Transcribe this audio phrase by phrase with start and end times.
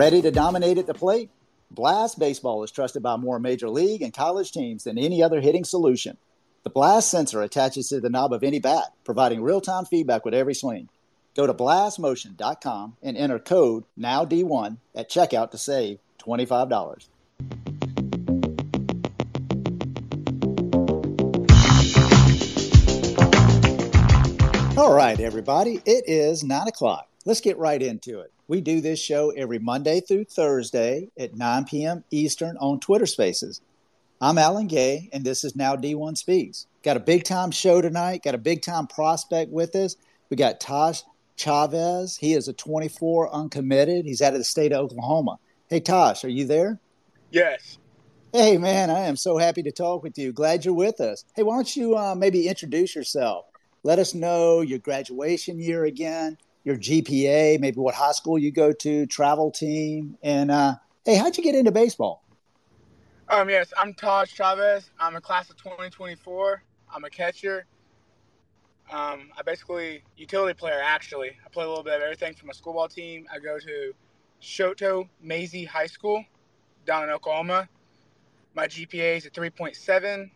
[0.00, 1.28] Ready to dominate at the plate?
[1.70, 5.62] Blast Baseball is trusted by more major league and college teams than any other hitting
[5.62, 6.16] solution.
[6.62, 10.32] The Blast sensor attaches to the knob of any bat, providing real time feedback with
[10.32, 10.88] every swing.
[11.36, 17.08] Go to blastmotion.com and enter code NOWD1 at checkout to save $25.
[24.78, 27.06] All right, everybody, it is 9 o'clock.
[27.26, 28.32] Let's get right into it.
[28.50, 32.02] We do this show every Monday through Thursday at 9 p.m.
[32.10, 33.60] Eastern on Twitter Spaces.
[34.20, 36.66] I'm Alan Gay, and this is Now D1 Speaks.
[36.82, 39.94] Got a big time show tonight, got a big time prospect with us.
[40.30, 41.04] We got Taij
[41.36, 42.16] Chavez.
[42.16, 44.04] He is a 24 uncommitted.
[44.04, 45.38] He's out of the state of Oklahoma.
[45.68, 46.80] Hey, Taij, are you there?
[47.30, 47.78] Yes.
[48.32, 50.32] Hey, man, I am so happy to talk with you.
[50.32, 51.24] Glad you're with us.
[51.36, 53.44] Hey, why don't you uh, maybe introduce yourself?
[53.84, 58.72] Let us know your graduation year again, your GPA, maybe what high school you go
[58.72, 62.22] to, travel team, and uh, hey, how'd you get into baseball?
[63.28, 64.90] Um, yes, I'm Taij Chavez.
[64.98, 66.62] I'm a class of 2024.
[66.92, 67.64] I'm a catcher.
[68.90, 70.80] Um, I basically utility player.
[70.82, 73.26] Actually, I play a little bit of everything from a school ball team.
[73.32, 73.92] I go to
[74.42, 76.24] Chouteau Mazie High School
[76.86, 77.68] down in Oklahoma.
[78.54, 80.28] My GPA is a 3.7,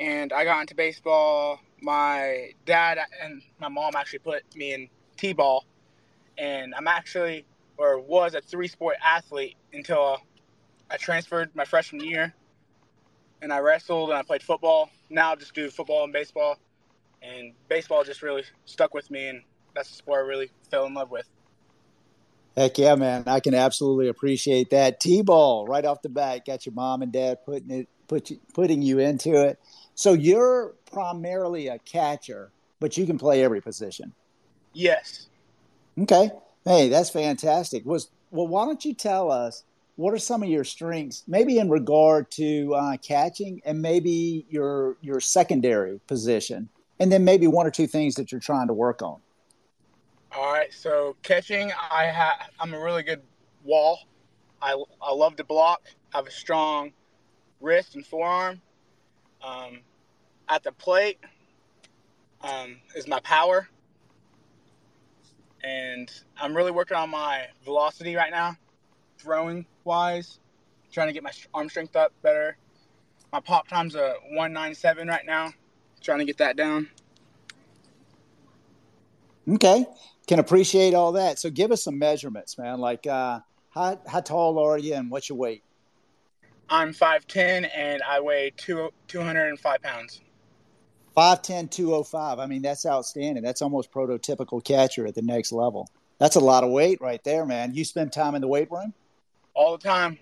[0.00, 1.60] and I got into baseball.
[1.80, 4.88] My dad and my mom actually put me in
[5.18, 5.66] t-ball,
[6.38, 7.44] and I'm actually
[7.76, 10.18] or was a three-sport athlete until
[10.90, 12.34] I transferred my freshman year,
[13.42, 14.90] and I wrestled and I played football.
[15.10, 16.58] Now I just do football and baseball,
[17.22, 19.42] and baseball just really stuck with me, and
[19.74, 21.28] that's the sport I really fell in love with.
[22.56, 23.24] Heck yeah, man!
[23.26, 24.98] I can absolutely appreciate that.
[24.98, 28.82] T-ball right off the bat got your mom and dad putting it, put you, putting
[28.82, 29.60] you into it.
[29.94, 34.14] So you're primarily a catcher, but you can play every position.
[34.78, 35.26] Yes.
[36.00, 36.30] Okay.
[36.64, 37.84] Hey, that's fantastic.
[37.84, 39.64] Was well, why don't you tell us
[39.96, 44.96] what are some of your strengths, maybe in regard to uh, catching, and maybe your
[45.00, 46.68] your secondary position,
[47.00, 49.18] and then maybe one or two things that you're trying to work on.
[50.30, 50.72] All right.
[50.72, 53.22] So catching, I have I'm a really good
[53.64, 53.98] wall.
[54.62, 55.82] I I love to block.
[56.14, 56.92] I have a strong
[57.60, 58.62] wrist and forearm.
[59.42, 59.80] Um,
[60.48, 61.18] at the plate
[62.42, 63.68] um, is my power,
[65.62, 66.10] and
[66.40, 68.56] I'm really working on my velocity right now,
[69.18, 70.40] throwing wise,
[70.92, 72.56] trying to get my arm strength up better.
[73.32, 75.52] My pop time's a 197 right now,
[76.00, 76.88] trying to get that down.
[79.48, 79.86] Okay,
[80.26, 81.38] can appreciate all that.
[81.38, 82.80] So give us some measurements, man.
[82.80, 83.40] Like uh,
[83.70, 85.62] how how tall are you and what's your weight?
[86.70, 90.20] I'm 5'10 and I weigh two, 205 pounds.
[91.18, 92.38] 5'10, 205.
[92.38, 93.42] I mean, that's outstanding.
[93.42, 95.90] That's almost prototypical catcher at the next level.
[96.18, 97.74] That's a lot of weight right there, man.
[97.74, 98.94] You spend time in the weight room?
[99.54, 100.16] All the time.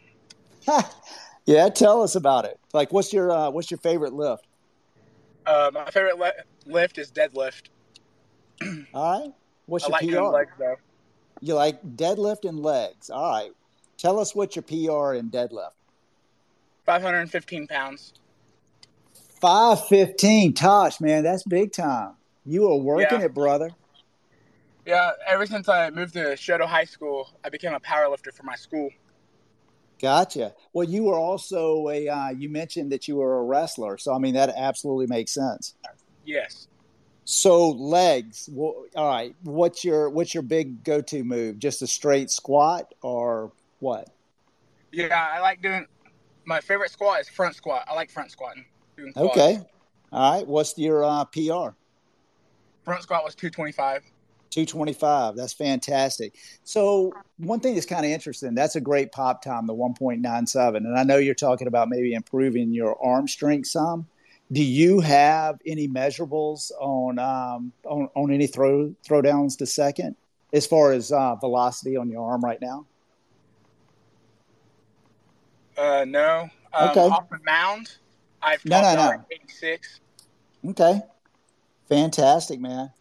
[1.46, 2.58] yeah, tell us about it.
[2.72, 4.46] Like, what's your uh, what's your favorite lift?
[5.44, 6.32] Uh, my favorite le-
[6.64, 7.64] lift is deadlift.
[8.94, 9.32] All right.
[9.66, 10.38] What's I your like PR?
[10.38, 10.76] legs though.
[11.42, 13.10] You like deadlift and legs.
[13.10, 13.50] All right.
[13.98, 15.72] Tell us what your PR in deadlift.
[16.86, 18.14] 515 pounds.
[19.40, 20.54] 515.
[20.54, 22.14] Taij, man, that's big time.
[22.44, 23.26] You are working Yeah.
[23.26, 23.70] it, brother.
[24.84, 28.44] Yeah, ever since I moved to Chouteau High School, I became a power lifter for
[28.44, 28.90] my school.
[30.00, 30.54] Gotcha.
[30.72, 33.98] Well, you were also a, uh, you mentioned that you were a wrestler.
[33.98, 35.74] So, I mean, that absolutely makes sense.
[36.24, 36.68] Yes.
[37.24, 38.48] So legs.
[38.52, 39.34] Well, all right.
[39.42, 41.58] What's your what's your big go to move?
[41.58, 44.08] Just a straight squat or what?
[44.92, 45.86] Yeah, I like doing.
[46.44, 47.84] My favorite squat is front squat.
[47.88, 48.64] I like front squatting.
[49.16, 49.60] Okay.
[50.12, 50.46] All right.
[50.46, 51.74] What's your uh, PR?
[52.84, 54.02] Front squat was 225.
[54.50, 55.36] 225.
[55.36, 56.34] That's fantastic.
[56.64, 58.54] So one thing that's kind of interesting.
[58.54, 60.76] That's a great pop time, the 1.97.
[60.76, 64.06] And I know you're talking about maybe improving your arm strength some.
[64.52, 70.14] Do you have any measurables on um, on, on any throw throwdowns to second
[70.52, 72.86] as far as uh, velocity on your arm right now?
[75.76, 76.48] Uh, no.
[76.72, 77.00] Um, Okay.
[77.00, 77.96] Off the mound,
[78.46, 79.10] I've No, no, no.
[79.10, 80.00] at 86.
[80.70, 81.00] Okay.
[81.88, 82.92] Fantastic, man.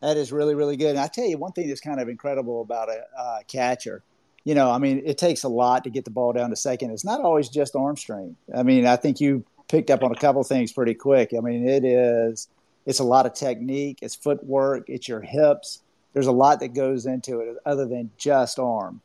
[0.00, 0.90] That is really, really good.
[0.90, 4.02] And I tell you, one thing that's kind of incredible about a uh, catcher,
[4.44, 6.90] you know, I mean, it takes a lot to get the ball down to second.
[6.92, 8.36] It's not always just arm strength.
[8.56, 11.32] I mean, I think you picked up on a couple things pretty quick.
[11.36, 12.48] I mean, it is,
[12.86, 15.82] it's a lot of technique, it's footwork, it's your hips.
[16.14, 19.02] There's a lot that goes into it other than just arm.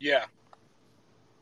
[0.00, 0.24] Yeah.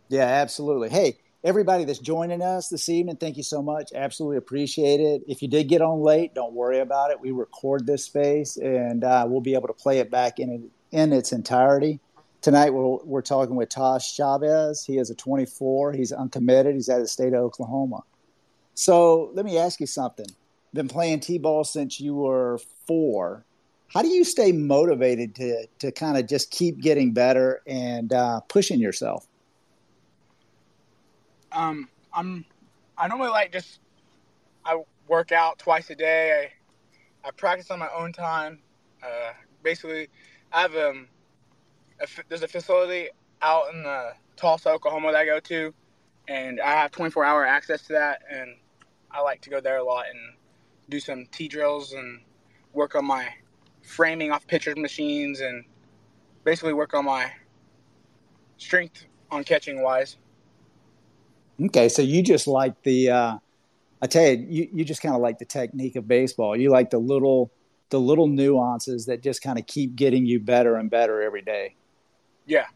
[0.09, 0.91] Yeah, absolutely.
[0.91, 3.93] Hey, everybody that's joining us this evening, thank you so much.
[3.95, 5.23] Absolutely appreciate it.
[5.29, 7.21] If you did get on late, don't worry about it.
[7.21, 11.13] We record this space and uh, we'll be able to play it back in in
[11.13, 12.01] its entirety.
[12.43, 14.85] Tonight we're, we're talking with Taij Chavez.
[14.85, 15.93] He is a 24.
[15.93, 16.75] He's uncommitted.
[16.75, 18.03] He's out of the state of Oklahoma.
[18.75, 20.27] So let me ask you something.
[20.75, 22.59] Been playing t-ball since you were
[22.89, 23.45] four.
[23.95, 28.41] How do you stay motivated to to kind of just keep getting better and uh,
[28.49, 29.29] pushing yourself?
[31.57, 32.45] Um, I'm
[32.99, 33.81] I normally like just
[34.65, 36.51] I work out twice a day.
[37.25, 38.61] I I practice on my own time.
[39.03, 39.33] Uh,
[39.63, 40.09] basically,
[40.53, 41.09] I have um
[42.01, 43.09] a, there's a facility
[43.41, 45.73] out in the Tulsa, Oklahoma that I go to,
[46.29, 48.57] and I have 24 hour access to that, and
[49.11, 50.37] I like to go there a lot and
[50.91, 52.21] do some T drills and
[52.75, 53.29] work on my
[53.83, 55.65] framing off pitcher's machines and
[56.45, 57.33] basically work on my
[58.59, 60.19] strength on catching wise.
[61.65, 63.39] Okay, so you just like the uh,
[64.03, 66.57] I tell you, you, you just kind of like the technique of baseball.
[66.57, 67.51] You like the little
[67.91, 71.75] the little nuances that just kind of keep getting you better and better every day.
[72.47, 72.67] Yeah.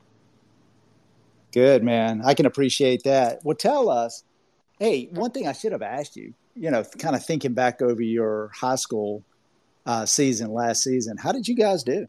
[1.52, 2.22] Good man.
[2.24, 3.40] I can appreciate that.
[3.44, 4.24] Well, tell us.
[4.78, 6.32] Hey, one thing I should have asked you.
[6.54, 9.22] You know, kind of thinking back over your high school
[9.84, 12.06] uh, season last season, how did you guys do?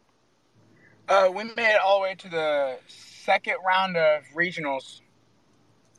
[1.08, 5.00] Uh, we made it all the way to the second round of regionals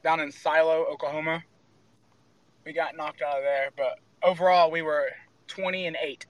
[0.03, 1.43] down in Silo, Oklahoma.
[2.65, 5.09] We got knocked out of there, but overall we were
[5.47, 6.25] 20 and 8.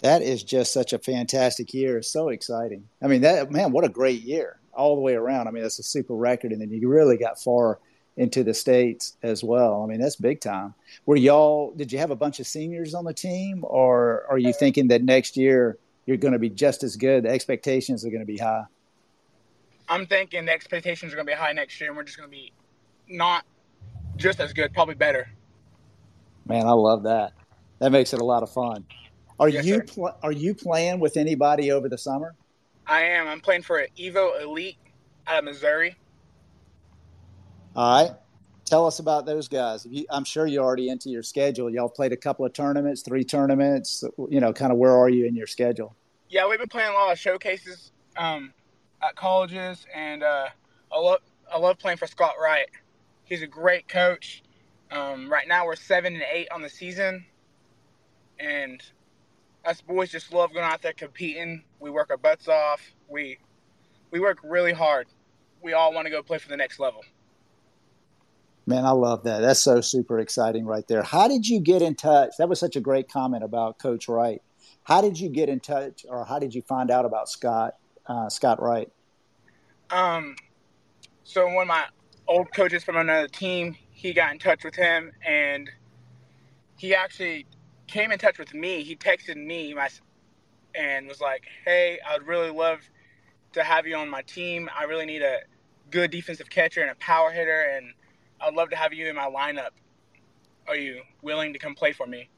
[0.00, 2.02] That is just such a fantastic year.
[2.02, 2.88] So exciting.
[3.02, 5.48] I mean, that man, what a great year all the way around.
[5.48, 7.78] I mean, that's a super record, and then you really got far
[8.16, 9.82] into the states as well.
[9.82, 10.74] I mean, that's big time.
[11.06, 11.72] Were y'all?
[11.74, 15.02] Did you have a bunch of seniors on the team, or are you thinking that
[15.02, 17.24] next year you're going to be just as good?
[17.24, 18.64] The expectations are going to be high.
[19.88, 22.28] I'm thinking the expectations are going to be high next year, and we're just going
[22.28, 22.52] to be
[23.08, 23.44] not
[24.16, 25.28] just as good, probably better.
[26.46, 27.32] Man, I love that.
[27.78, 28.84] That makes it a lot of fun.
[29.38, 32.34] Are yes, you pl- are you playing with anybody over the summer?
[32.86, 33.28] I am.
[33.28, 34.78] I'm playing for an Evo Elite
[35.26, 35.96] out of Missouri.
[37.74, 38.12] All right.
[38.64, 39.86] Tell us about those guys.
[39.88, 41.70] You, I'm sure you're already into your schedule.
[41.70, 44.02] Y'all played a couple of tournaments, three tournaments.
[44.30, 45.94] You know, kind of where are you in your schedule?
[46.28, 48.52] Yeah, we've been playing a lot of showcases um,
[49.02, 50.48] at colleges, and uh,
[50.92, 51.20] I love
[51.52, 52.68] I love playing for Scott Wright.
[53.24, 54.42] He's a great coach.
[54.90, 57.24] Um, right now, we're seven and eight on the season,
[58.38, 58.82] and
[59.64, 61.64] us boys just love going out there competing.
[61.80, 62.80] We work our butts off.
[63.08, 63.38] We
[64.10, 65.08] we work really hard.
[65.62, 67.02] We all want to go play for the next level.
[68.68, 69.40] Man, I love that.
[69.40, 71.02] That's so super exciting right there.
[71.02, 72.32] How did you get in touch?
[72.38, 74.42] That was such a great comment about Coach Wright.
[74.82, 77.74] How did you get in touch, or how did you find out about Scott
[78.08, 78.90] uh, Scott Wright?
[79.90, 80.36] Um,
[81.24, 81.84] so one of my
[82.28, 85.70] old coaches from another team, he got in touch with him, and
[86.76, 87.46] he actually
[87.86, 88.82] came in touch with me.
[88.82, 89.88] He texted me my,
[90.74, 92.80] and was like, "Hey, I'd really love
[93.52, 94.68] to have you on my team.
[94.76, 95.38] I really need a
[95.90, 97.92] good defensive catcher and a power hitter, and
[98.40, 99.70] I'd love to have you in my lineup.
[100.68, 102.28] Are you willing to come play for me?"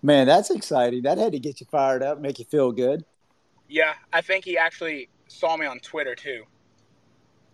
[0.00, 1.02] Man, that's exciting.
[1.02, 3.04] That had to get you fired up, make you feel good.
[3.68, 6.44] Yeah, I think he actually saw me on Twitter too.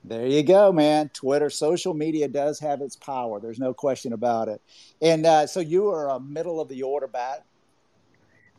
[0.04, 1.08] There you go, man.
[1.14, 3.40] Twitter, social media does have its power.
[3.40, 4.60] There's no question about it.
[5.00, 7.46] And uh, so you are a middle of the order bat.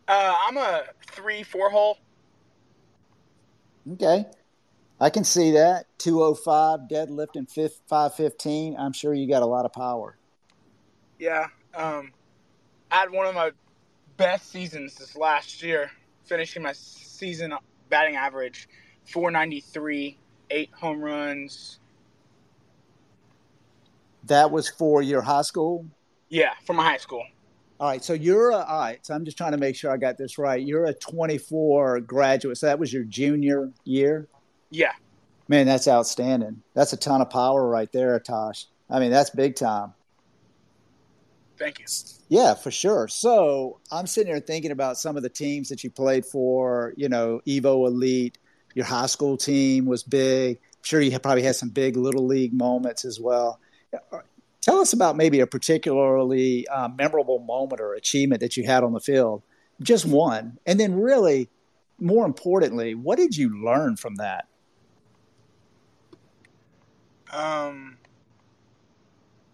[0.08, 2.00] Uh, I'm a three, four hole.
[3.94, 4.26] Okay.
[5.00, 5.86] I can see that.
[6.00, 8.76] 205 deadlift and 515.
[8.78, 10.18] I'm sure you got a lot of power.
[11.20, 11.48] Yeah.
[11.76, 12.12] Um,
[12.92, 13.52] I had one of my
[14.18, 15.92] best seasons this last year,
[16.26, 17.54] finishing my season
[17.90, 18.68] batting average
[19.06, 20.18] 493
[20.52, 21.80] eight home runs.
[24.26, 25.86] That was for your high school?
[26.30, 27.24] Yeah, for my high school.
[27.80, 29.06] All right, so you're a, all right.
[29.06, 30.62] So I'm just trying to make sure I got this right.
[30.62, 34.28] You're a 24 graduate, so that was your junior year.
[34.70, 34.94] Yeah.
[35.48, 36.64] Man, that's outstanding.
[36.74, 38.66] That's a ton of power right there, Taij.
[38.90, 39.94] I mean, that's big time.
[41.58, 41.86] Thank you.
[42.28, 43.08] Yeah, for sure.
[43.08, 46.94] So I'm sitting here thinking about some of the teams that you played for.
[46.98, 48.38] You know, Evo Elite,
[48.74, 50.58] your high school team was big.
[50.58, 53.60] I'm sure you probably had some big little league moments as well.
[54.62, 58.94] Tell us about maybe a particularly uh, memorable moment or achievement that you had on
[58.94, 59.44] the field,
[59.82, 60.58] just one.
[60.66, 61.50] And then, really,
[62.00, 64.48] more importantly, what did you learn from that?
[67.32, 67.98] Um,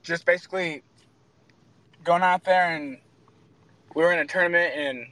[0.01, 0.83] just basically
[2.03, 2.98] going out there and
[3.96, 5.08] we were in a tournament and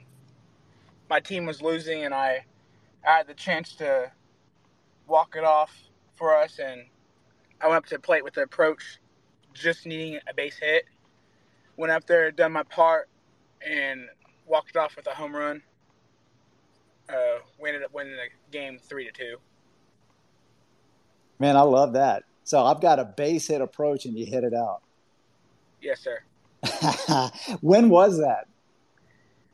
[1.10, 2.46] my team was losing and I
[3.08, 4.12] I had the chance to
[5.08, 5.76] walk it off
[6.16, 6.84] for us, and
[7.62, 9.00] I went up to the plate with the approach,
[9.54, 10.86] just needing a base hit.
[11.78, 13.10] Went up there, done my part,
[13.66, 14.08] and
[14.46, 15.64] walked it off with a home run.
[17.10, 19.38] uh, we ended up winning the game three to two.
[21.40, 22.24] Man, I love that.
[22.44, 24.82] So I've got a base hit approach, and you hit it out.
[25.82, 26.20] Yes, sir.
[27.62, 28.48] when was that?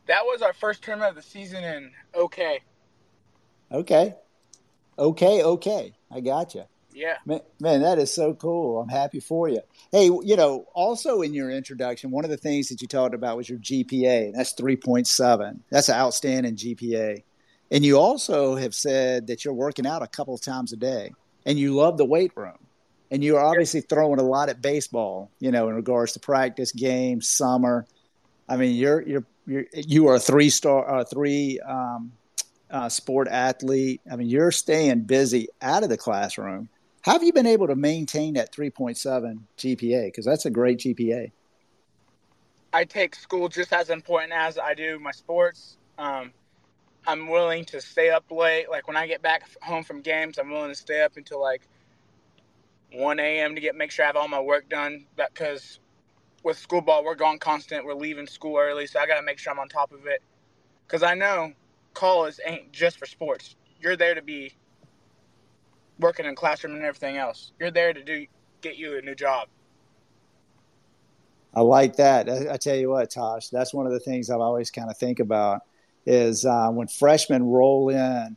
[0.07, 2.61] That was our first tournament of the season in OK.
[3.71, 4.15] Okay.
[4.97, 5.93] Okay, okay.
[6.11, 6.63] I got you.
[6.93, 7.17] Yeah.
[7.25, 8.79] Man, man, that is so cool.
[8.79, 9.59] I'm happy for you.
[9.91, 13.35] Hey, you know, also in your introduction, one of the things that you talked about
[13.35, 14.27] was your GPA.
[14.27, 15.59] and That's 3.7.
[15.69, 17.23] That's an outstanding GPA.
[17.71, 21.11] And you also have said that you're working out a couple of times a day
[21.45, 22.64] and you love the weight room.
[23.11, 27.27] And you're obviously throwing a lot at baseball, you know, in regards to practice, games,
[27.27, 27.85] summer.
[28.49, 32.11] I mean, you're you're you're you are a three star, uh, three um,
[32.69, 34.01] uh, sport athlete.
[34.11, 36.69] I mean, you're staying busy out of the classroom.
[37.01, 40.07] How have you been able to maintain that 3.7 GPA?
[40.07, 41.31] Because that's a great GPA.
[42.73, 45.77] I take school just as important as I do my sports.
[45.99, 46.31] Um,
[47.07, 48.69] I'm willing to stay up late.
[48.69, 51.61] Like when I get back home from games, I'm willing to stay up until like
[52.97, 53.55] 1 a.m.
[53.55, 55.05] to get make sure I have all my work done.
[55.15, 55.79] Because
[56.43, 57.85] with school ball, we're going constant.
[57.85, 60.21] We're leaving school early, so I got to make sure I'm on top of it.
[60.85, 61.53] Because I know
[61.93, 63.55] college ain't just for sports.
[63.79, 64.53] You're there to be
[65.99, 67.51] working in classroom and everything else.
[67.59, 68.25] You're there to do
[68.61, 69.47] get you a new job.
[71.53, 72.29] I like that.
[72.29, 74.97] I, I tell you what, Taij, that's one of the things I've always kind of
[74.97, 75.61] think about
[76.05, 78.35] is uh, when freshmen roll in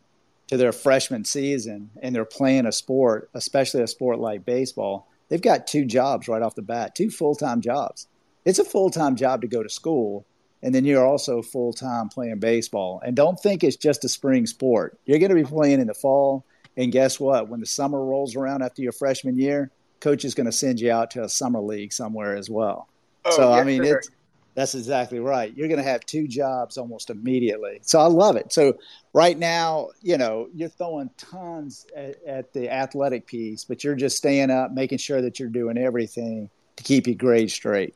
[0.48, 5.42] to their freshman season and they're playing a sport, especially a sport like baseball, they've
[5.42, 8.08] got two jobs right off the bat, two full time jobs.
[8.44, 10.24] It's a full time job to go to school,
[10.62, 13.00] and then you're also full time playing baseball.
[13.04, 14.98] And don't think it's just a spring sport.
[15.04, 16.44] You're going to be playing in the fall,
[16.76, 17.48] and guess what?
[17.48, 20.90] When the summer rolls around after your freshman year, coach is going to send you
[20.90, 22.88] out to a summer league somewhere as well.
[23.24, 23.98] Oh, so yes, I mean, sure.
[23.98, 24.10] it's
[24.58, 25.56] that's exactly right.
[25.56, 27.78] You're going to have two jobs almost immediately.
[27.82, 28.52] So I love it.
[28.52, 28.76] So
[29.12, 34.16] right now, you know, you're throwing tons at, at, the athletic piece, but you're just
[34.16, 37.94] staying up, making sure that you're doing everything to keep your grade straight.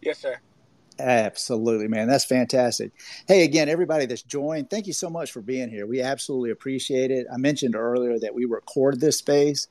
[0.00, 0.38] Yes, sir.
[0.98, 2.08] Absolutely, man.
[2.08, 2.92] That's fantastic.
[3.28, 5.86] Hey, again, everybody that's joined, thank you so much for being here.
[5.86, 7.26] We absolutely appreciate it.
[7.30, 9.68] I mentioned earlier that we record this space.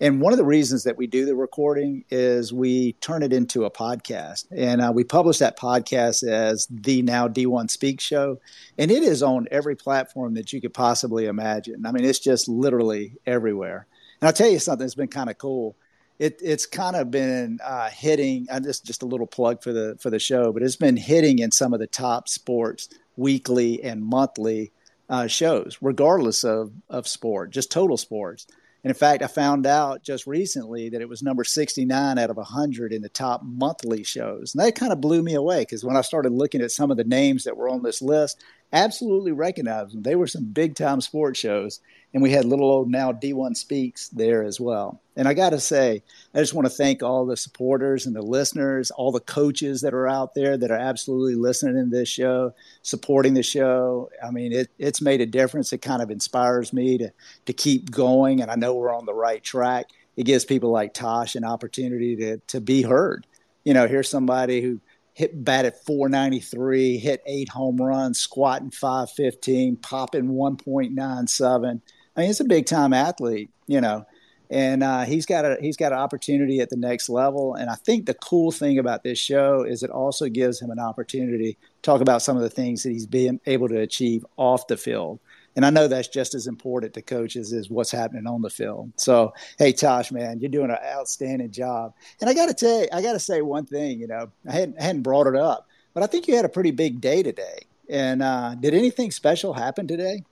[0.00, 3.64] And one of the reasons that we do the recording is we turn it into
[3.64, 4.46] a podcast.
[4.50, 8.40] And uh, we publish that podcast as the Now D1 Speak Show.
[8.78, 11.84] And it is on every platform that you could possibly imagine.
[11.84, 13.86] I mean, it's just literally everywhere.
[14.20, 15.76] And I'll tell you something that's been kind of cool
[16.18, 18.48] it, it's kind of been uh, hitting.
[18.50, 21.38] I just just a little plug for the for the show, but it's been hitting
[21.38, 24.72] in some of the top sports weekly and monthly
[25.08, 28.46] uh, shows, regardless of of sport, just total sports.
[28.84, 32.36] And in fact, I found out just recently that it was number 69 out of
[32.36, 34.54] 100 in the top monthly shows.
[34.54, 36.96] And that kind of blew me away because when I started looking at some of
[36.96, 40.02] the names that were on this list, absolutely recognized them.
[40.02, 41.80] They were some big time sports shows.
[42.14, 45.02] And we had little old now D1 Speaks there as well.
[45.14, 46.02] And I got to say,
[46.34, 49.92] I just want to thank all the supporters and the listeners, all the coaches that
[49.92, 54.10] are out there that are absolutely listening to this show, supporting the show.
[54.24, 55.72] I mean, it, it's made a difference.
[55.72, 57.12] It kind of inspires me to,
[57.44, 58.40] to keep going.
[58.40, 59.90] And I know we're on the right track.
[60.16, 63.26] It gives people like Taij an opportunity to, to be heard.
[63.64, 64.80] You know, here's somebody who
[65.18, 71.80] hit bat at 493, hit eight home runs, squatting 515, popping 1.97.
[72.16, 74.06] I mean, he's a big time athlete, you know,
[74.48, 77.54] and uh, he's got a he's got an opportunity at the next level.
[77.54, 80.78] And I think the cool thing about this show is it also gives him an
[80.78, 84.68] opportunity to talk about some of the things that he's been able to achieve off
[84.68, 85.18] the field.
[85.58, 88.92] And I know that's just as important to coaches as what's happening on the field.
[88.94, 91.94] So, hey, Taij, man, you're doing an outstanding job.
[92.20, 93.98] And I got to tell you, I got to say one thing.
[93.98, 96.48] You know, I hadn't, I hadn't brought it up, but I think you had a
[96.48, 97.58] pretty big day today.
[97.90, 100.22] And uh, did anything special happen today?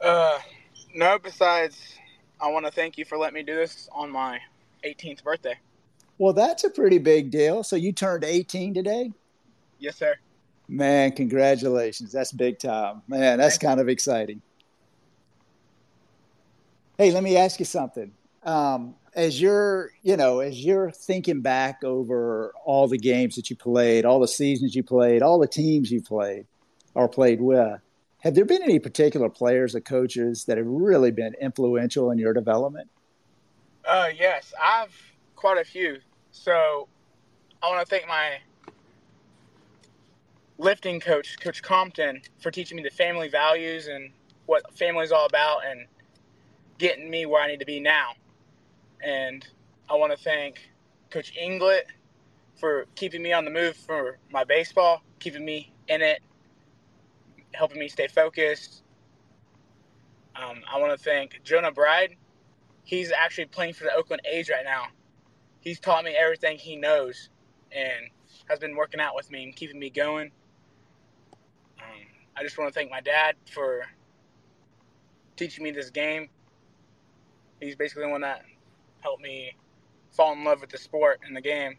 [0.00, 0.38] Uh,
[0.94, 1.18] no.
[1.18, 1.96] Besides,
[2.40, 4.40] I want to thank you for letting me do this on my
[4.82, 5.58] 18th birthday.
[6.16, 7.64] Well, that's a pretty big deal.
[7.64, 9.12] So you turned 18 today?
[9.78, 10.16] Yes, sir.
[10.70, 12.12] Man, congratulations.
[12.12, 13.02] That's big time.
[13.08, 14.40] Man, that's kind of exciting.
[16.96, 18.12] Hey, let me ask you something.
[18.44, 23.56] Um, as you're, you know, as you're thinking back over all the games that you
[23.56, 26.46] played, all the seasons you played, all the teams you played
[26.94, 27.80] or played with,
[28.20, 32.32] have there been any particular players or coaches that have really been influential in your
[32.32, 32.88] development?
[33.84, 34.94] Uh, yes, I've
[35.34, 35.98] quite a few.
[36.30, 36.86] So
[37.60, 38.38] I want to thank my
[40.60, 44.12] lifting coach, Coach Compton, for teaching me the family values and
[44.46, 45.86] what family is all about and
[46.78, 48.12] getting me where I need to be now.
[49.02, 49.46] And
[49.88, 50.70] I want to thank
[51.10, 51.82] Coach Inglet
[52.58, 56.20] for keeping me on the move for my baseball, keeping me in it,
[57.54, 58.82] helping me stay focused.
[60.36, 62.16] Um, I want to thank Jonah Bride.
[62.84, 64.86] He's actually playing for the Oakland A's right now.
[65.60, 67.30] He's taught me everything he knows
[67.72, 68.10] and
[68.48, 70.30] has been working out with me and keeping me going.
[72.40, 73.84] I just want to thank my dad for
[75.36, 76.30] teaching me this game.
[77.60, 78.46] He's basically the one that
[79.00, 79.54] helped me
[80.12, 81.76] fall in love with the sport and the game.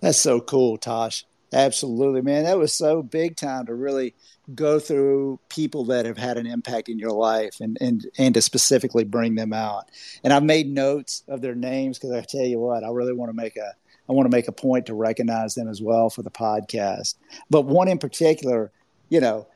[0.00, 1.24] That's so cool, Taij.
[1.54, 2.44] Absolutely, man.
[2.44, 4.14] That was so big time to really
[4.54, 8.42] go through people that have had an impact in your life and, and, and to
[8.42, 9.90] specifically bring them out.
[10.22, 13.30] And I've made notes of their names because I tell you what, I really want
[13.30, 13.74] to make a
[14.10, 17.14] I want to make a point to recognize them as well for the podcast.
[17.48, 18.72] But one in particular,
[19.08, 19.46] you know,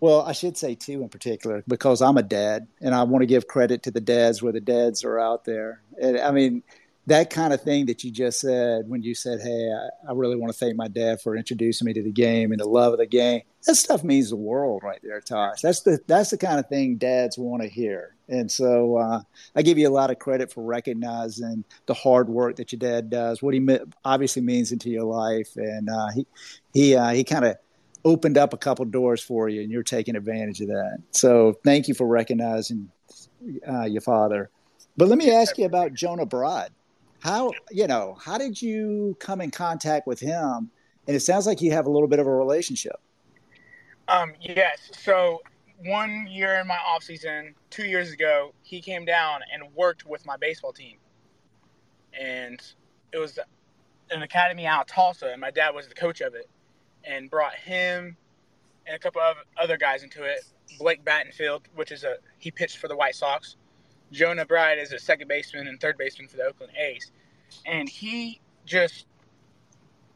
[0.00, 3.26] well, I should say two in particular because I'm a dad and I want to
[3.26, 5.82] give credit to the dads where the dads are out there.
[6.00, 6.62] And I mean,
[7.08, 10.36] that kind of thing that you just said when you said, "Hey, I, I, really
[10.36, 12.98] want to thank my dad for introducing me to the game and the love of
[12.98, 15.60] the game." That stuff means the world, right there, Taij.
[15.60, 18.14] That's the that's the kind of thing dads want to hear.
[18.28, 19.22] And so uh,
[19.56, 23.08] I give you a lot of credit for recognizing the hard work that your dad
[23.08, 23.66] does, what he
[24.04, 26.26] obviously means into your life, and uh, he
[26.74, 27.56] he uh, he kind of
[28.04, 30.98] opened up a couple doors for you, and you're taking advantage of that.
[31.12, 32.90] So thank you for recognizing
[33.66, 34.50] uh, your father.
[34.98, 36.70] But let me ask you about Jonah Bride
[37.20, 40.70] how you know how did you come in contact with him?
[41.06, 43.00] And it sounds like you have a little bit of a relationship.
[44.06, 44.90] Um yes.
[44.92, 45.40] So
[45.84, 50.24] one year in my off season two years ago he came down and worked with
[50.26, 50.98] my baseball team.
[52.18, 52.60] And
[53.12, 53.38] it was
[54.10, 56.48] an academy out of tulsa and my dad was the coach of it
[57.04, 58.16] and brought him
[58.86, 60.40] and a couple of other guys into it.
[60.78, 63.56] Blake battenfield which is a he pitched for the white sox
[64.12, 67.10] Jonah Bride is a second baseman and third baseman for the Oakland A's.
[67.66, 69.06] And he just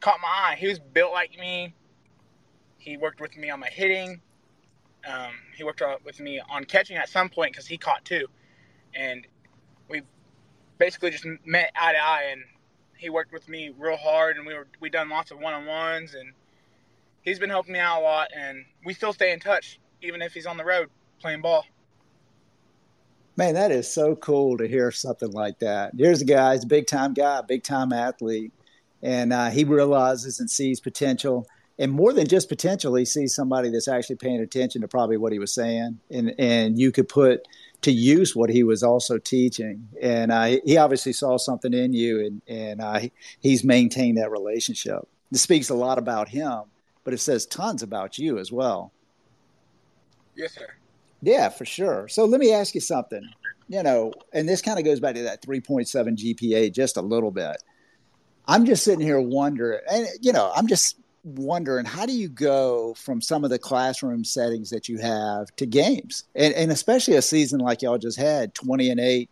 [0.01, 0.57] caught my eye.
[0.59, 1.75] He was built like me.
[2.79, 4.21] He worked with me on my hitting.
[5.09, 8.27] Um, he worked with me on catching at some point because he caught too.
[8.95, 9.27] And
[9.89, 10.03] we
[10.79, 12.29] basically just met eye to eye.
[12.33, 12.43] And
[12.97, 14.37] he worked with me real hard.
[14.37, 16.15] And we were we done lots of one on ones.
[16.15, 16.33] And
[17.23, 18.29] he's been helping me out a lot.
[18.37, 20.89] And we still stay in touch even if he's on the road
[21.21, 21.65] playing ball.
[23.37, 25.93] Man, that is so cool to hear something like that.
[25.97, 28.53] Here's a guy, he's a big time guy, big time athlete,
[29.03, 31.47] and uh, he realizes and sees potential.
[31.79, 35.33] And more than just potential, he sees somebody that's actually paying attention to probably what
[35.33, 37.49] he was saying, and and you could put
[37.81, 39.89] to use what he was also teaching.
[40.01, 43.01] And uh, he obviously saw something in you, and and uh,
[43.41, 45.09] he's maintained that relationship.
[45.31, 46.65] This speaks a lot about him,
[47.03, 48.93] but it says tons about you as well.
[50.37, 50.69] Yes, sir.
[51.23, 52.09] Yeah, for sure.
[52.09, 53.27] So let me ask you something.
[53.69, 57.31] You know, and this kind of goes back to that 3.7 GPA just a little
[57.31, 57.57] bit.
[58.47, 62.93] I'm just sitting here wondering, and you know, I'm just wondering how do you go
[62.95, 67.23] from some of the classroom settings that you have to games, and, and especially a
[67.23, 69.31] season like y'all just had, 20 and eight.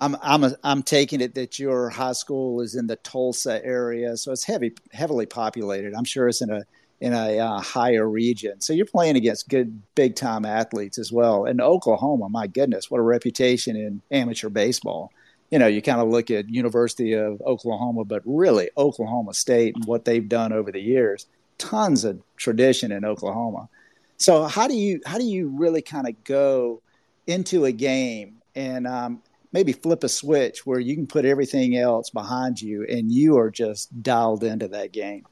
[0.00, 4.16] I'm I'm a, I'm taking it that your high school is in the Tulsa area,
[4.16, 5.94] so it's heavy heavily populated.
[5.94, 6.62] I'm sure it's in a
[7.00, 8.60] in a uh, higher region.
[8.60, 11.44] So you're playing against good big time athletes as well.
[11.44, 15.12] And Oklahoma, my goodness, what a reputation in amateur baseball.
[15.50, 19.84] You know, you kind of look at University of Oklahoma, but really Oklahoma State and
[19.84, 21.26] what they've done over the years.
[21.58, 23.68] Tons of tradition in Oklahoma.
[24.16, 26.80] So how do you how do you really kind of go
[27.26, 32.10] into a game and um, maybe flip a switch where you can put everything else
[32.10, 35.26] behind you and you are just dialed into that game?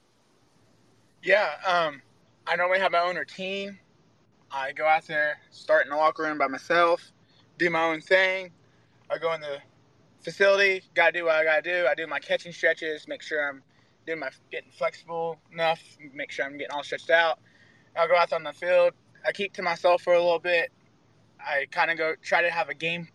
[1.22, 2.02] Yeah, um,
[2.48, 3.78] I normally have my own routine.
[4.50, 7.12] I go out there, start in the locker room by myself,
[7.58, 8.50] do my own thing.
[9.08, 9.58] I go in the
[10.20, 11.86] facility, gotta do what I gotta do.
[11.88, 13.62] I do my catching stretches, make sure I'm
[14.04, 15.80] doing my getting flexible enough,
[16.12, 17.38] make sure I'm getting all stretched out.
[17.96, 18.92] I'll go out on the field.
[19.24, 20.72] I keep to myself for a little bit.
[21.38, 23.06] I kind of go try to have a game,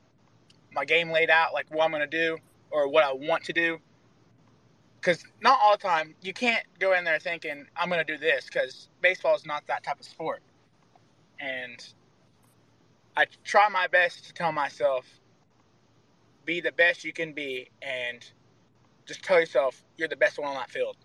[0.72, 2.38] my game laid out, like what I'm gonna do
[2.72, 3.80] or what I want to do
[5.00, 8.18] because not all the time you can't go in there thinking I'm going to do
[8.18, 10.42] this because baseball is not that type of sport.
[11.40, 11.86] And
[13.16, 15.06] I try my best to tell myself,
[16.46, 18.26] be the best you can be, and
[19.06, 20.98] just tell yourself you're the best one on that field.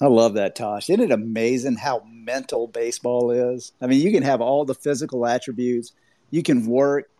[0.00, 0.88] I love that, Taij.
[0.90, 3.72] Isn't it amazing how mental baseball is?
[3.82, 5.92] I mean, you can have all the physical attributes,
[6.30, 7.10] you can work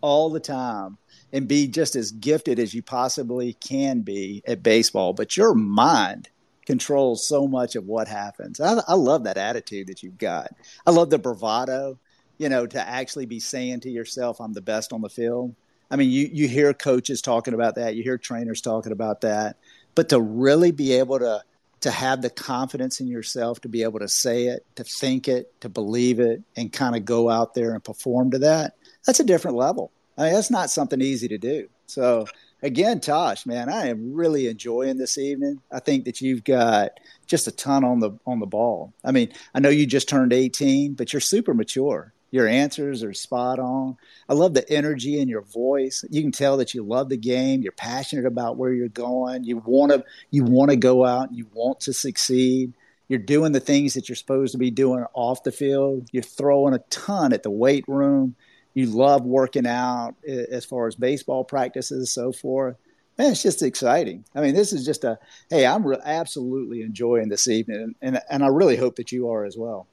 [0.00, 0.98] all the time,
[1.32, 6.28] and be just as gifted as you possibly can be at baseball, but your mind
[6.66, 8.60] controls so much of what happens.
[8.60, 10.48] I, I, love that attitude that you've got.
[10.86, 11.98] I love the bravado,
[12.38, 15.54] you know, to actually be saying to yourself, I'm the best on the field.
[15.90, 19.56] I mean, you, you hear coaches talking about that, you hear trainers talking about that,
[19.94, 21.42] but to really be able to
[21.80, 25.52] to have the confidence in yourself to be able to say it, to think it,
[25.60, 29.24] to believe it, and kind of go out there and perform to that, that's a
[29.24, 29.90] different level.
[30.22, 31.68] I mean, that's not something easy to do.
[31.86, 32.26] So,
[32.62, 35.60] again, Taij, man, I am really enjoying this evening.
[35.72, 36.92] I think that you've got
[37.26, 38.92] just a ton on the on the ball.
[39.04, 42.12] I mean, I know you just turned 18, but you're super mature.
[42.30, 43.96] Your answers are spot on.
[44.28, 46.04] I love the energy in your voice.
[46.08, 47.60] You can tell that you love the game.
[47.60, 49.42] You're passionate about where you're going.
[49.42, 51.30] You want to you want to go out.
[51.30, 52.74] And you want to succeed.
[53.08, 56.08] You're doing the things that you're supposed to be doing off the field.
[56.12, 58.36] You're throwing a ton at the weight room.
[58.74, 62.76] You love working out as far as baseball practices, so forth.
[63.18, 64.24] Man, it's just exciting.
[64.34, 65.18] I mean, this is just a
[65.50, 69.30] hey, I'm re- absolutely enjoying this evening, and, and and I really hope that you
[69.30, 69.86] are as well.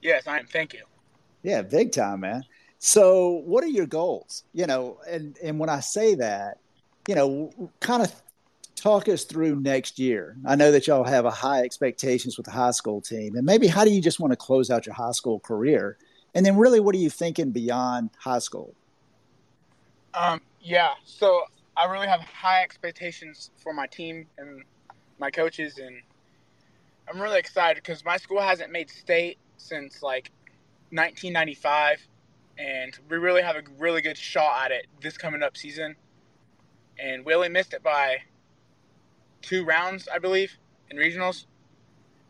[0.00, 0.46] Yes, I am.
[0.46, 0.84] Thank you.
[1.42, 2.44] Yeah, big time, man.
[2.78, 4.44] So, what are your goals?
[4.52, 6.58] You know, and and when I say that,
[7.08, 8.12] you know, kind of
[8.76, 10.36] talk us through next year.
[10.46, 13.66] I know that y'all have a high expectations with the high school team, and maybe
[13.66, 15.98] how do you just want to close out your high school career?
[16.34, 18.74] And then, really, what are you thinking beyond high school?
[20.14, 21.42] Um, yeah, so
[21.76, 24.64] I really have high expectations for my team and
[25.18, 26.02] my coaches, and
[27.08, 30.30] I'm really excited because my school hasn't made state since like
[30.90, 32.06] 1995,
[32.58, 35.96] and we really have a really good shot at it this coming up season.
[36.98, 38.18] And we only missed it by
[39.40, 40.58] two rounds, I believe,
[40.90, 41.46] in regionals.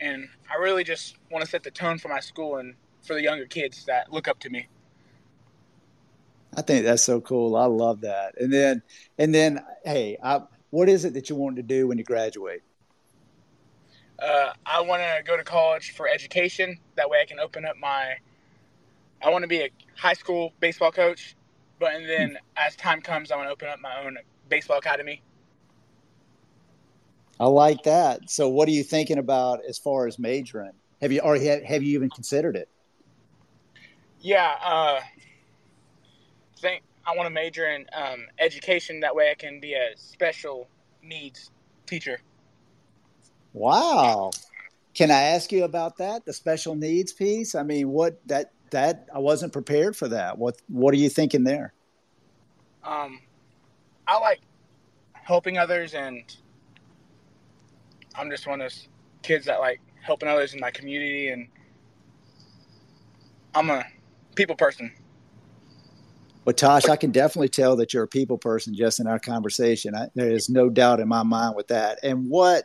[0.01, 2.75] And I really just want to set the tone for my school and
[3.09, 4.69] for the younger kids that look up to me.
[6.57, 7.57] I think that's so cool.
[7.57, 8.35] I love that.
[8.41, 8.83] And then,
[9.19, 12.63] and then, hey, I, what is it that you want to do when you graduate?
[14.19, 16.79] Uh, I want to go to college for education.
[16.97, 18.17] That way, I can open up my
[19.23, 21.35] I want to be a high school baseball coach,
[21.79, 24.17] but and then as time comes, I want to open up my own
[24.49, 25.23] baseball academy.
[27.41, 28.31] I like that.
[28.31, 30.73] So, what are you thinking about as far as majoring?
[31.01, 32.69] Have you or have you even considered it?
[34.21, 35.01] Yeah, uh,
[36.61, 39.01] think I want to major in um, education.
[39.01, 40.69] That way, I can be a special
[41.03, 41.51] needs
[41.87, 42.21] teacher.
[43.53, 44.31] Wow.
[44.95, 47.55] Can I ask you about that, the special needs piece?
[47.55, 50.39] I mean, what that that I wasn't prepared for that.
[50.39, 51.73] What what are you thinking there?
[52.83, 53.21] Um,
[54.07, 54.41] I like
[55.13, 56.25] helping others, and
[58.17, 58.89] I'm just one of those
[59.23, 61.49] kids that like helping others in my community, and
[63.55, 63.85] I'm a
[64.39, 64.91] people person.
[66.45, 69.95] Well, Taij, I can definitely tell that you're a people person just in our conversation.
[69.95, 71.99] I, there is no doubt in my mind with that.
[72.03, 72.65] And what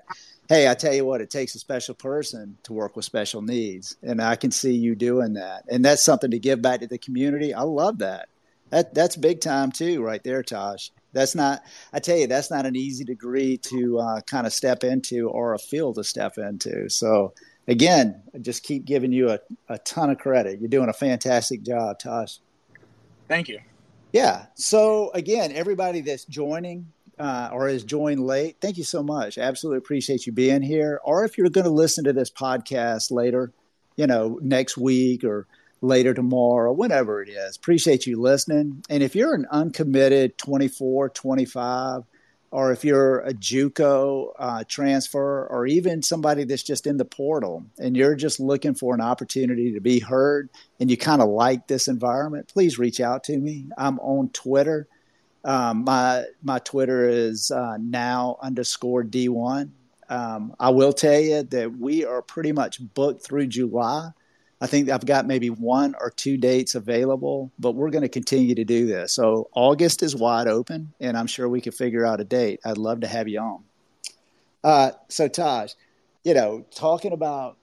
[0.50, 3.96] hey, I tell you what, it takes a special person to work with special needs,
[4.04, 6.98] and I can see you doing that, and that's something to give back to the
[6.98, 7.54] community.
[7.54, 8.30] I love that.
[8.70, 10.92] That that's big time too, right there, Taij.
[11.12, 11.64] That's not.
[11.92, 15.54] I tell you, that's not an easy degree to uh, kind of step into or
[15.54, 16.90] a field to step into.
[16.90, 17.34] So
[17.68, 20.60] again, I just keep giving you a, a ton of credit.
[20.60, 22.40] You're doing a fantastic job, Taij.
[23.28, 23.60] Thank you.
[24.12, 24.46] Yeah.
[24.56, 29.38] So again, everybody that's joining, uh, or has joined late, thank you so much.
[29.38, 31.00] Absolutely appreciate you being here.
[31.04, 33.52] Or if you're going to listen to this podcast later,
[33.96, 35.48] you know, next week or
[35.82, 38.84] later tomorrow, whenever it is, appreciate you listening.
[38.90, 42.04] And if you're an uncommitted 24, 25,
[42.54, 47.66] or if you're a JUCO uh, transfer, or even somebody that's just in the portal
[47.80, 51.68] and you're just looking for an opportunity to be heard and you kind of like
[51.68, 53.66] this environment, please reach out to me.
[53.78, 54.88] I'm on Twitter
[55.44, 59.70] um, my my Twitter is uh, now underscore D1.
[60.10, 64.10] Um, I will tell you that we are pretty much booked through July.
[64.64, 68.56] I think I've got maybe one or two dates available, but we're going to continue
[68.56, 69.12] to do this.
[69.12, 72.62] So August is wide open, and I'm sure we can figure out a date.
[72.64, 73.64] I'd love to have you on.
[74.64, 75.76] Uh, so Taij,
[76.24, 77.58] you know, talking about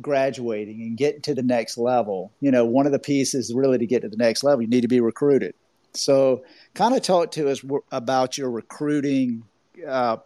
[0.00, 3.86] graduating and getting to the next level, you know, one of the pieces really to
[3.86, 5.56] get to the next level, you need to be recruited.
[5.94, 9.42] So, kind of talk to us about your recruiting
[9.84, 10.18] uh,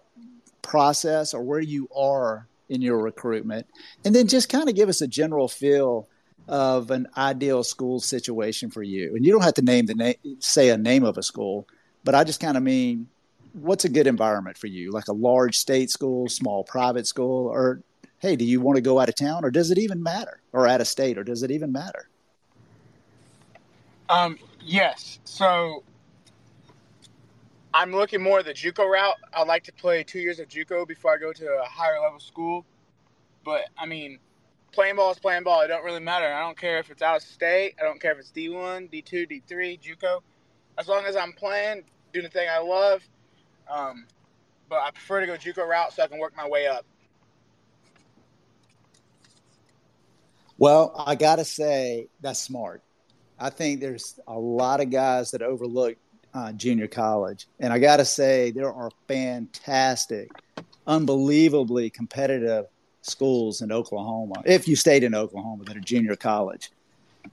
[0.61, 3.67] process or where you are in your recruitment,
[4.05, 6.07] and then just kind of give us a general feel
[6.46, 9.14] of an ideal school situation for you.
[9.14, 11.66] And you don't have to name the name, say a name of a school,
[12.05, 13.09] but I just kind of mean
[13.53, 17.83] what's a good environment for you, like a large state school, small private school, or
[18.20, 20.66] hey, do you want to go out of town, or does it even matter, or
[20.66, 22.09] out of state, or does it even matter?
[24.09, 25.18] Um, Yes.
[25.24, 25.83] So
[27.72, 29.16] I'm looking more the JUCO route.
[29.33, 32.20] I'd like to play two years of JUCO before I go to a higher level
[32.20, 32.66] school.
[33.44, 34.18] But I mean,
[34.73, 35.63] playing ball is playing ball.
[35.63, 36.27] It don't really matter.
[36.27, 37.75] I don't care if it's out of state.
[37.81, 40.21] I don't care if it's D1, D2, D3, JUCO.
[40.79, 43.03] As long as I'm playing, doing the thing I love.
[43.71, 44.07] Um,
[44.69, 46.85] but I prefer to go JUCO route so I can work my way up.
[50.59, 52.83] Well, I gotta say that's smart.
[53.39, 55.97] I think there's a lot of guys that overlook
[56.35, 60.31] uh, junior college, and I gotta say there are fantastic,
[60.87, 62.67] unbelievably competitive
[63.03, 66.71] schools in Oklahoma, if you stayed in Oklahoma, that are junior college.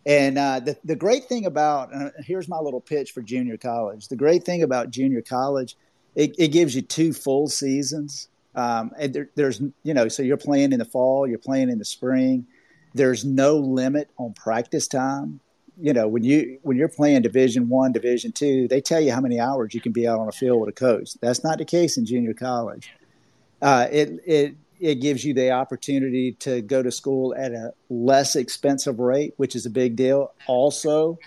[0.06, 4.08] And uh, the, the great thing about, here's my little pitch for junior college.
[4.08, 5.76] The great thing about junior college,
[6.16, 8.28] it, it gives you two full seasons.
[8.56, 11.80] Um, and there, there's, you know, so you're playing in the fall, you're playing in
[11.80, 12.46] the spring.
[12.94, 15.40] There's no limit on practice time
[15.78, 19.20] you know when you when you're playing division one division two they tell you how
[19.20, 21.66] many hours you can be out on a field with a coach that's not the
[21.66, 22.94] case in junior college
[23.62, 28.36] uh, it it it gives you the opportunity to go to school at a less
[28.36, 30.32] expensive rate which is a big deal.
[30.48, 31.18] Also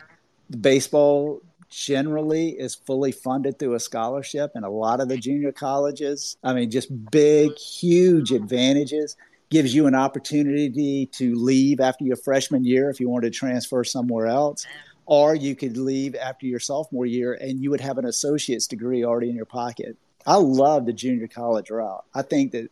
[0.60, 6.38] baseball generally is fully funded through a scholarship and a lot of the junior colleges
[6.42, 9.18] i mean just big huge advantages
[9.50, 13.82] gives you an opportunity to leave after your freshman year if you wanted to transfer
[13.84, 14.66] somewhere else.
[15.06, 19.04] Or you could leave after your sophomore year and you would have an associate's degree
[19.04, 19.96] already in your pocket.
[20.26, 22.04] I love the junior college route.
[22.14, 22.70] I think that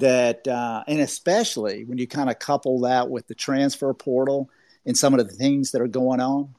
[0.00, 4.50] that uh, and especially when you kind of couple that with the transfer portal
[4.84, 6.54] and some of the things that are going on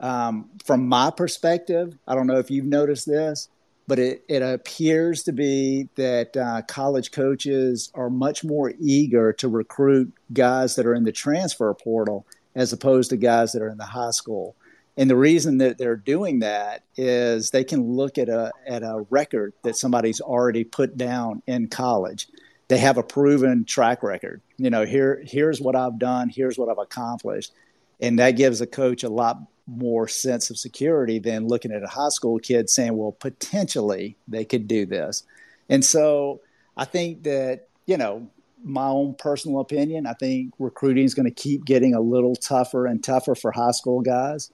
[0.00, 3.48] um, from my perspective i don't know if you've noticed this
[3.86, 9.48] but it, it appears to be that uh, college coaches are much more eager to
[9.48, 13.78] recruit guys that are in the transfer portal as opposed to guys that are in
[13.78, 14.54] the high school.
[14.96, 19.06] And the reason that they're doing that is they can look at a at a
[19.08, 22.28] record that somebody's already put down in college.
[22.72, 24.40] They have a proven track record.
[24.56, 27.52] You know, here here's what I've done, here's what I've accomplished.
[28.00, 31.86] And that gives a coach a lot more sense of security than looking at a
[31.86, 35.24] high school kid saying, well, potentially they could do this.
[35.68, 36.40] And so
[36.74, 38.30] I think that, you know,
[38.64, 42.86] my own personal opinion, I think recruiting is going to keep getting a little tougher
[42.86, 44.50] and tougher for high school guys.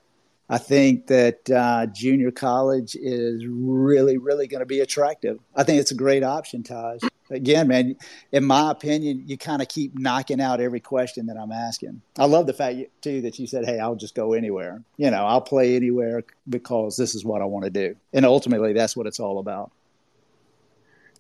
[0.50, 5.38] I think that uh, junior college is really, really going to be attractive.
[5.54, 7.06] I think it's a great option, Taij.
[7.30, 7.96] Again, man,
[8.32, 12.00] in my opinion, you kind of keep knocking out every question that I'm asking.
[12.18, 14.82] I love the fact, too, that you said, hey, I'll just go anywhere.
[14.96, 17.96] You know, I'll play anywhere because this is what I want to do.
[18.14, 19.70] And ultimately, that's what it's all about.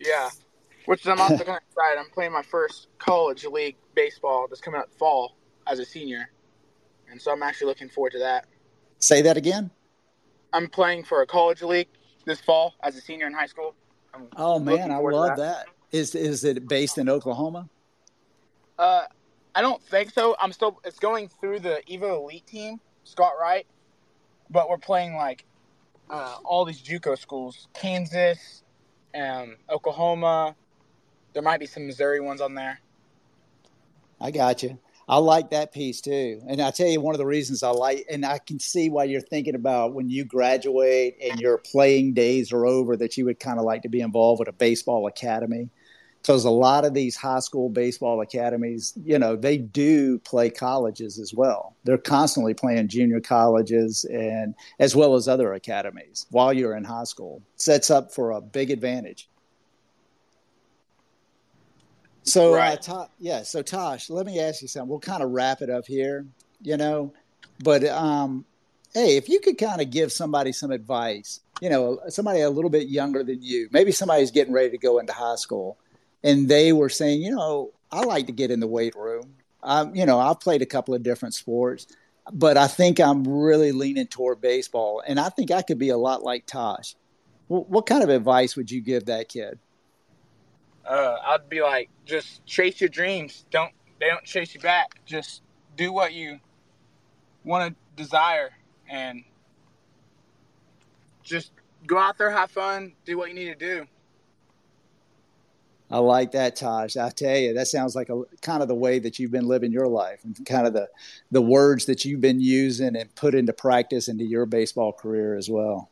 [0.00, 0.30] Yeah,
[0.86, 1.98] which I'm also kind of excited.
[1.98, 5.36] I'm playing my first college league baseball that's coming up fall
[5.66, 6.30] as a senior.
[7.10, 8.46] And so I'm actually looking forward to that.
[8.98, 9.70] Say that again.
[10.52, 11.88] I'm playing for a college league
[12.24, 13.74] this fall as a senior in high school.
[14.14, 15.36] I'm oh man, I love that.
[15.36, 15.66] that.
[15.92, 17.68] Is is it based in Oklahoma?
[18.78, 19.04] Uh,
[19.54, 20.36] I don't think so.
[20.40, 20.80] I'm still.
[20.84, 23.66] It's going through the Evo Elite team, Scott Wright,
[24.50, 25.44] but we're playing like
[26.10, 28.62] uh, all these JUCO schools: Kansas,
[29.14, 30.54] um, Oklahoma.
[31.32, 32.80] There might be some Missouri ones on there.
[34.20, 34.78] I got you.
[35.08, 36.42] I like that piece too.
[36.46, 39.04] And I tell you, one of the reasons I like, and I can see why
[39.04, 43.40] you're thinking about when you graduate and your playing days are over, that you would
[43.40, 45.70] kind of like to be involved with a baseball academy.
[46.20, 51.18] Because a lot of these high school baseball academies, you know, they do play colleges
[51.18, 51.74] as well.
[51.84, 57.04] They're constantly playing junior colleges and as well as other academies while you're in high
[57.04, 57.40] school.
[57.56, 59.27] Sets up for a big advantage.
[62.28, 62.88] So, uh, right.
[62.88, 63.42] uh, yeah.
[63.42, 64.88] So, Taij, let me ask you something.
[64.88, 66.26] We'll kind of wrap it up here,
[66.62, 67.12] you know.
[67.62, 68.44] But, um,
[68.94, 72.70] hey, if you could kind of give somebody some advice, you know, somebody a little
[72.70, 75.78] bit younger than you, maybe somebody's getting ready to go into high school,
[76.22, 79.34] and they were saying, you know, I like to get in the weight room.
[79.62, 81.86] Um, you know, I've played a couple of different sports,
[82.32, 85.96] but I think I'm really leaning toward baseball, and I think I could be a
[85.96, 86.94] lot like Taij.
[87.48, 89.58] what kind of advice would you give that kid?
[90.88, 93.44] Uh, I'd be like, just chase your dreams.
[93.50, 95.04] Don't they don't chase you back.
[95.04, 95.42] Just
[95.76, 96.40] do what you
[97.44, 98.50] want to desire,
[98.88, 99.22] and
[101.22, 101.52] just
[101.86, 103.86] go out there, have fun, do what you need to do.
[105.90, 107.02] I like that, Taij.
[107.02, 109.72] I tell you, that sounds like a kind of the way that you've been living
[109.72, 110.88] your life, and kind of the
[111.30, 115.48] the words that you've been using and put into practice into your baseball career as
[115.48, 115.90] well.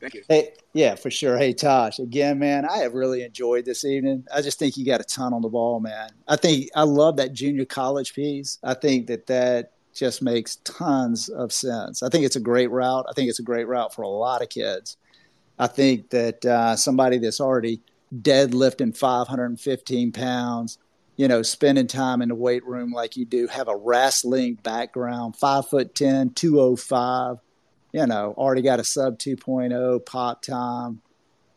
[0.00, 0.22] Thank you.
[0.28, 1.38] Hey, yeah, for sure.
[1.38, 4.24] Hey, Taij, again, man, I have really enjoyed this evening.
[4.34, 6.10] I just think you got a ton on the ball, man.
[6.28, 8.58] I think I love that junior college piece.
[8.62, 12.02] I think that that just makes tons of sense.
[12.02, 13.06] I think it's a great route.
[13.08, 14.96] I think it's a great route for a lot of kids.
[15.58, 17.80] I think that uh, somebody that's already
[18.14, 20.78] deadlifting 515 pounds,
[21.16, 25.36] you know, spending time in the weight room like you do, have a wrestling background,
[25.36, 27.38] five foot 10, 205
[27.96, 31.00] you know, already got a sub 2.0 pop time.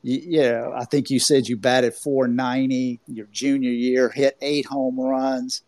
[0.01, 4.65] You, you know, I think you said you batted 490 your junior year, hit eight
[4.65, 5.63] home runs.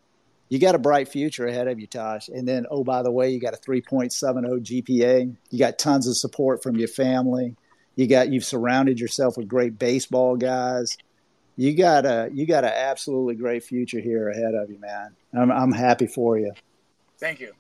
[0.48, 2.30] you got a bright future ahead of you, Taij.
[2.30, 4.14] And then, oh, by the way, you got a 3.70
[4.62, 5.36] GPA.
[5.50, 7.58] You got tons of support from your family.
[7.98, 10.98] You got you've surrounded yourself with great baseball guys.
[11.58, 15.18] You got a you got an absolutely great future here ahead of you, man.
[15.34, 16.54] I'm I'm happy for you.
[17.20, 17.52] Thank you.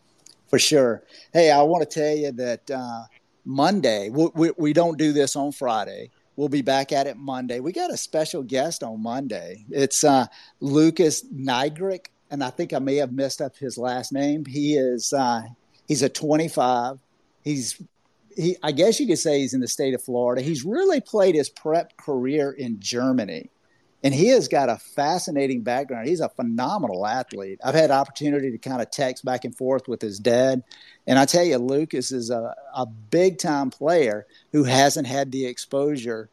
[0.51, 1.01] For sure.
[1.31, 3.03] Hey, I want to tell you that uh,
[3.45, 6.11] Monday we, we, we don't do this on Friday.
[6.35, 7.61] We'll be back at it Monday.
[7.61, 9.63] We got a special guest on Monday.
[9.69, 10.25] It's uh,
[10.59, 14.43] Lucas Nigrick, and I think I may have messed up his last name.
[14.43, 15.43] He is uh,
[15.87, 16.99] he's a 25.
[17.45, 17.81] He's
[18.35, 20.41] he, I guess you could say he's in the state of Florida.
[20.41, 23.49] He's really played his prep career in Germany.
[24.03, 26.07] And he has got a fascinating background.
[26.07, 27.59] He's a phenomenal athlete.
[27.63, 30.63] I've had opportunity to kind of text back and forth with his dad.
[31.05, 35.45] And I tell you, Lucas is a, a big time player who hasn't had the
[35.45, 36.29] exposure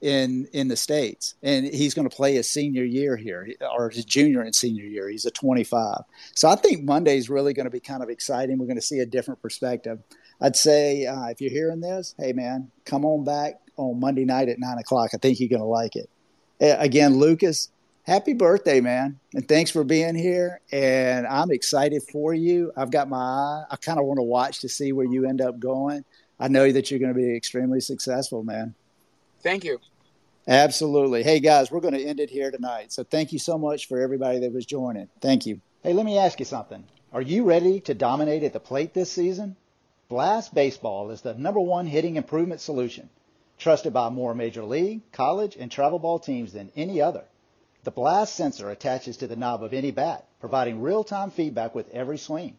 [0.00, 4.04] in in the states and he's going to play his senior year here or his
[4.04, 5.98] junior and senior year he's a 25
[6.34, 8.82] so i think monday is really going to be kind of exciting we're going to
[8.82, 10.00] see a different perspective
[10.42, 14.48] I'd say uh, if you're hearing this, hey man, come on back on Monday night
[14.48, 15.10] at nine o'clock.
[15.14, 16.10] I think you're going to like it.
[16.62, 17.70] Uh, again, Lucas,
[18.04, 20.60] happy birthday, man, and thanks for being here.
[20.70, 22.72] And I'm excited for you.
[22.76, 23.64] I've got my eye.
[23.70, 26.04] I kind of want to watch to see where you end up going.
[26.38, 28.74] I know that you're going to be extremely successful, man.
[29.42, 29.80] Thank you.
[30.46, 31.22] Absolutely.
[31.22, 32.92] Hey guys, we're going to end it here tonight.
[32.92, 35.08] So thank you so much for everybody that was joining.
[35.20, 35.60] Thank you.
[35.82, 36.84] Hey, let me ask you something.
[37.12, 39.56] Are you ready to dominate at the plate this season?
[40.08, 43.08] Blast Baseball is the number one hitting improvement solution,
[43.62, 47.24] trusted by more major league, college, and travel ball teams than any other.
[47.84, 52.18] The Blast sensor attaches to the knob of any bat, providing real-time feedback with every
[52.18, 52.58] swing.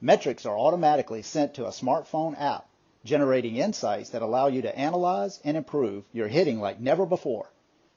[0.00, 2.68] Metrics are automatically sent to a smartphone app,
[3.04, 7.50] generating insights that allow you to analyze and improve your hitting like never before.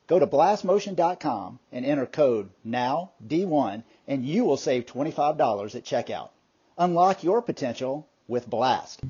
[0.07, 6.29] Go to blastmotion.com and enter code NOW-D1 and you will save $25 at checkout.
[6.77, 9.01] Unlock your potential with Blast.